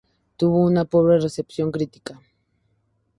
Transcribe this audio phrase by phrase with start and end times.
[0.35, 2.19] Tuvo una pobre recepción crítica.